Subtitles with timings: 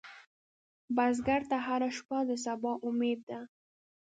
[0.95, 3.39] بزګر ته هره شپه د سبا امید ده